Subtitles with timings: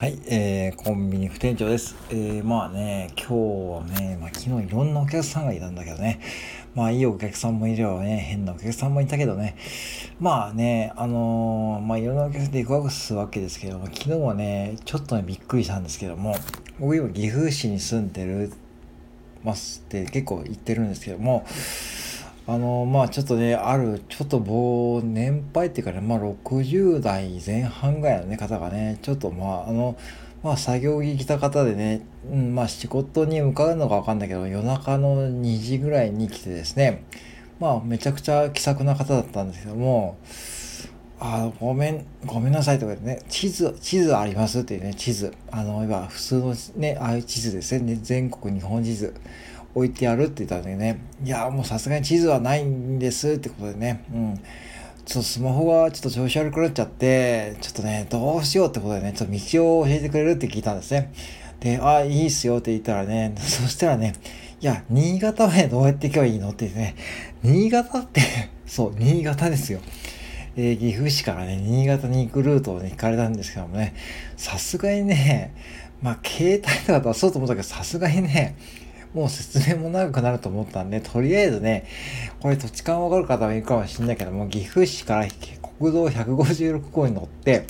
[0.00, 1.94] はい、えー、コンビニ副店長です。
[2.08, 6.20] えー、まあね、今日はね、まあ昨日いろんなお客さんがいたんだけどね、
[6.74, 9.58] まあいいお客さんもいればね、変なお客さんもいたけどね、
[10.18, 16.34] まあね、あのー、まあいろんなお客さんで行くすわけですけども、昨日はね、ちょっとね、びっくりしたんですけども、
[16.78, 18.50] 僕今岐阜市に住んでる
[19.44, 21.44] ますって結構言ってるんですけども、
[22.52, 29.96] あのまあちょっとねあるちょっともう年配っていうかねまあ60代前半ぐらいの、ね、方がねちょっとまああの
[30.42, 37.04] まあ作業着着た方でね、うん、まあ仕事に向かうのかわかんないけど夜中の2時ぐらいに来てですね
[37.60, 40.18] まあめちゃくちゃ気さくな方だったんですけども
[41.20, 45.34] あごめん、ごめんなさいとかね、地図、地図ありますっていうね、地図。
[45.50, 49.14] あの、今、普通のね、ああいう地図ですね、全国日本地図。
[49.74, 54.40] 置いてやるって言ったんだけどね、いや、もうさすがに地図はないんですってことでね、うん。
[55.04, 61.12] ちょっとスマホがちょっと調子悪くなっちゃって、ちょっとね、どうしようってことでね、ちょっと道を教えてくれるって聞いたんですね。
[61.60, 64.14] で、あ、いいっすよって言ったらね、そしたらね、
[64.60, 66.96] いや、新潟までどうやって行けばいいのって言ってね、
[67.42, 68.20] 新潟って
[68.66, 69.80] そう、新潟ですよ。
[70.56, 73.94] えー、岐阜市からね、新潟に行くルートをね、行かれたんですけどもね、
[74.36, 75.54] さすがにね、
[76.02, 78.54] まあ、携帯とか出そうと思ったけど、さすがにね、
[79.14, 81.86] もう説明も長くなると思ったんで、とりあえずね、
[82.40, 85.26] これ土地勘わかる方もいるかもしれないけども、岐阜市から
[85.78, 87.66] 国道156号に乗って、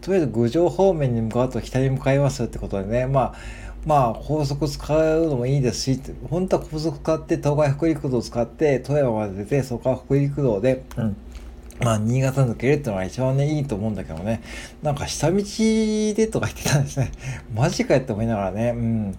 [0.00, 3.34] とりあえず郡上方面に向かうと北に向かいますってことでね、まあ、
[3.86, 11.16] まあ、高速使うのもいいですし、本当は高速使って、東海北陸道を使って、富山まで出て、そこから北陸道で、うん。
[11.80, 14.42] まあ、新潟抜けるってのが一番ね、いいと思うんだけどね。
[14.82, 17.12] なんか、下道でとか言ってたんですね。
[17.54, 18.70] マジかよって思いながらね。
[18.70, 19.18] うん。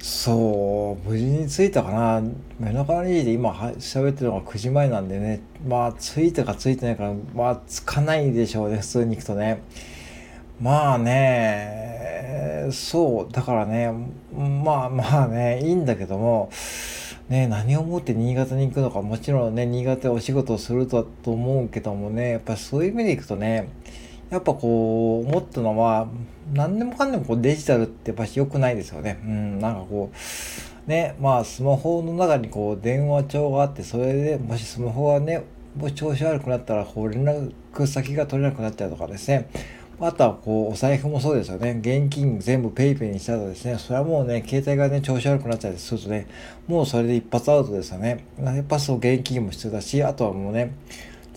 [0.00, 2.22] そう、無事に着いたかな。
[2.58, 5.40] 目の前で今喋ってるのが9時前なんでね。
[5.66, 9.60] まあ、着いたか着いてないか、まあ、着かないでしょうね、普通に行くとね。
[10.58, 13.92] まあね、そう、だからね、
[14.32, 16.50] まあまあね、いいんだけども、
[17.28, 23.68] ね、何をもって新潟に行くのか、もちろんね、新潟でお仕事をするとはと思うけどもね、やっぱそういう意味でいくとね、
[24.30, 26.08] やっぱこう、思ったのは、
[26.52, 29.20] 何でもかんでもこうデジタルってやっぱし良くないですよね。
[29.24, 30.10] うん、なんかこ
[30.86, 35.44] う、ね、まあスマホの中にこう電話帳があって、それでもしスマホがね、
[35.76, 39.48] もし調子悪くなったらこう連絡先が取れなくなっちゃうとかですね。
[40.02, 41.78] あとはこうお財布もそうですよね。
[41.80, 46.26] 現金全部 PayPay にしたらですね、それはもうね、携帯がね、調子悪くなっちゃうとするとね、
[46.66, 48.24] もうそれで一発アウトですよね。
[48.42, 50.72] やっぱそう現金も必要だし、あとはもうね、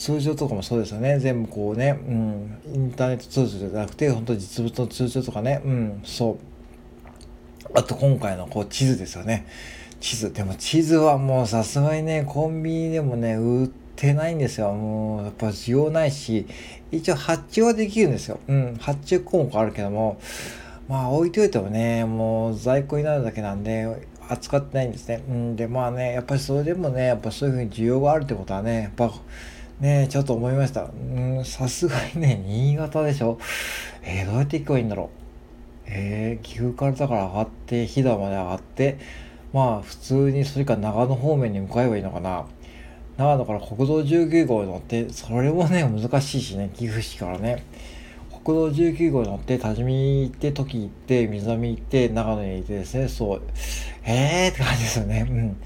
[0.03, 1.17] 通常とかもそうですよね。
[1.17, 6.37] 全部こうね、うん、インターネット通常じゃなくて、本当実物の通常とかね、うん、そう。
[7.73, 9.47] あと今回のこう地図ですよね。
[10.01, 10.33] 地図。
[10.33, 14.73] でも地図はもうさすがにね、コンビニでもね、売ってないんですよ。
[14.73, 16.47] もうやっぱ需要ないし、
[16.91, 18.41] 一応発注はできるんですよ。
[18.49, 20.19] うん、発注項目あるけども、
[20.89, 23.87] まあ置いといてもね、もう在庫になるだけなんで、
[24.27, 25.23] 扱ってないんですね。
[25.29, 29.13] うん、で、まあね、やっぱりそれでもね、やっぱそういうふうに需要があるってことはね、やっぱ、
[29.79, 30.83] ねちょっと思いました。
[30.83, 33.39] うん、さすがにね、新潟でしょ。
[34.03, 35.23] えー、どうやって行けばいいんだろう。
[35.85, 38.97] えー、岐阜からだから上がって、飛騨まで上がって、
[39.53, 42.45] まあ普通にそれか長野方面に向かえばいいのかな。
[43.17, 47.63] 長野から国道19号に乗って、それもね、難しいしね、岐阜市からね。
[48.43, 53.41] 国道19号に乗って、多治見行って、時行って、水上行って、長野に行ってですね、そう、
[54.05, 55.27] えーって感じですよね。
[55.29, 55.57] うん。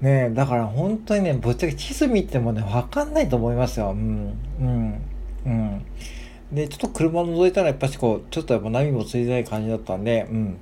[0.00, 3.90] ねだから本当にね、ぶっちゃけ地図見てもね、わかんないと思いますよ。
[3.90, 5.00] うん、うん、
[5.46, 5.84] うん。
[6.52, 10.58] で、ちょっと車覗いたらやっぱしこう、ちょっとやっぱナビもついてない感じだったんで、うん。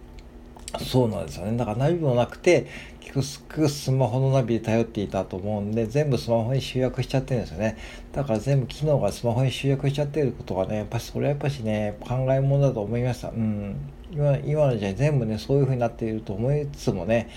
[0.81, 1.57] そうなんですよね。
[1.57, 2.67] だからナビもなくて、
[3.01, 7.79] 結局スマホのナビで頼っていたと思うんで、全部スマホに集約しちゃってるんですよね。
[8.13, 13.31] だから全部機能がスマホに集約しちゃってることがね、やっぱしそれはやっぱしね、考えものだと思いました。
[13.31, 13.77] うん。
[14.13, 17.31] 今今の時代全部ね、そういう風になっていると思いつつもね、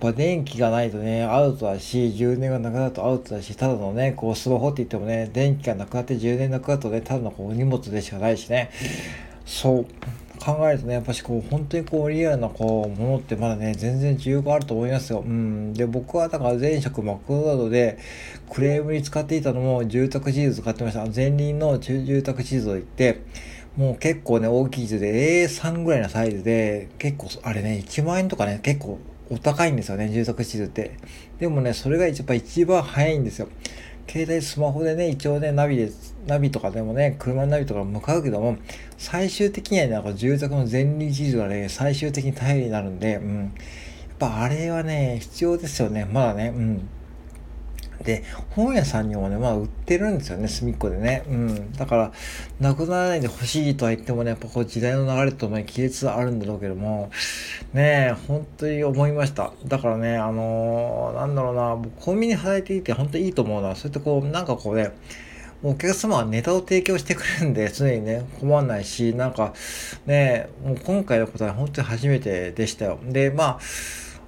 [0.00, 8.70] ぱ電気がないとね、アウトだし、充電がなくなるとアウトだし、ただのね、こうスマホって言ってもね、電気がなくなって充電なくなるとね、ただのこう荷物でしかないしね。
[9.46, 9.86] そう
[10.44, 15.20] 考えるとね、やっぱしこう、本当にこう、リアルなこう、ものってまだね、全然需要があると思いますよ。
[15.20, 15.72] うん。
[15.72, 17.98] で、僕はだから前職マクドナルドで、
[18.50, 21.06] クレームに使っていたのも住宅地図使ってました。
[21.14, 23.20] 前輪の住宅地図を言って、
[23.76, 28.98] もう結構ね、大きい図で A3 ぐらいのサイズで、結構、あれね、1万円とかね、結構
[29.30, 30.92] お高いんですよね、住宅地図って。
[31.38, 33.48] でもね、それが一番一番早いんですよ。
[34.06, 35.90] 携帯スマホでね、一応ね、ナビで、
[36.26, 38.56] ナビとかでもね、車のナビとか向かうけども、
[38.98, 43.44] 最終的にはね、なんか住宅の前輪地図がね、最終的に頼りになるんで、うん。
[43.44, 43.50] やっ
[44.18, 46.88] ぱあれはね、必要ですよね、まだね、うん。
[48.04, 51.24] で、本屋さんにもね、まあ売ってるんですよね、隅っこでね。
[51.26, 51.72] うん。
[51.72, 52.12] だから、
[52.60, 57.10] なくならないで欲しいとは言ってもね、やっぱこう時代の流れとね、亀裂あるんだろうけども、
[57.72, 59.52] ねえ、本当に思いました。
[59.66, 64.92] だからね、あのー、なんだろうな、コンビニ働いていて本当にいいと思うのは、そうやってこう、なんかこうね、
[65.66, 69.54] お客様はネタを提供してくれるんで、 常にね、困んないし、なんか、
[70.04, 72.98] ね、もう今回のことは本当に初めてでしたよ。
[73.02, 73.58] で、まあ、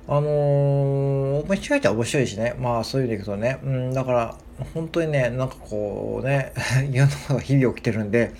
[0.08, 2.54] あのー、面白いっちゃ面白いしね。
[2.60, 3.58] まあそういう意味でいくとね。
[3.64, 4.34] うん、だから、
[4.72, 6.52] 本当にね、なんかこうね、
[6.90, 8.30] いろんなことが日々起きてるんで、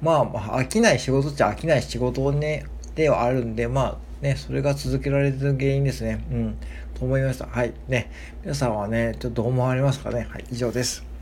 [0.00, 0.26] まあ、
[0.58, 2.64] 飽きない仕事っちゃ飽きない仕事ね、
[2.94, 6.24] ではあるんで、まあね、それが続けられてる原因ですね。
[6.30, 6.56] うん、
[6.94, 7.46] と思いました。
[7.46, 7.72] はい。
[7.88, 8.10] ね、
[8.42, 10.26] 皆さんはね、ちょっとどう思われますかね？
[10.30, 11.15] はい、以上です。